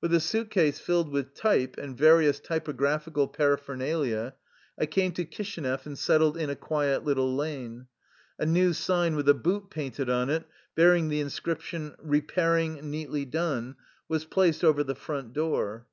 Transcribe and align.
With 0.00 0.12
a 0.12 0.18
suit 0.18 0.50
case 0.50 0.80
filled 0.80 1.10
with 1.12 1.32
type 1.32 1.76
and 1.78 1.96
various 1.96 2.40
typographical 2.40 3.28
paraphernalia, 3.28 4.34
I 4.76 4.86
came 4.86 5.12
to 5.12 5.24
Kishi 5.24 5.60
nev 5.62 5.86
and 5.86 5.96
settled 5.96 6.36
in 6.36 6.50
a 6.50 6.56
quiet 6.56 7.04
little 7.04 7.32
lane. 7.36 7.86
A 8.36 8.44
new 8.46 8.72
sign 8.72 9.14
with 9.14 9.28
a 9.28 9.34
boot 9.34 9.70
painted 9.70 10.10
on 10.10 10.28
it, 10.28 10.44
bearing 10.74 11.08
the 11.08 11.20
in 11.20 11.30
scription" 11.30 11.94
Repairing 12.02 12.80
neatly 12.90 13.24
done,'' 13.24 13.76
was 14.08 14.24
placed 14.24 14.64
over 14.64 14.82
the 14.82 14.96
front 14.96 15.34
door. 15.34 15.86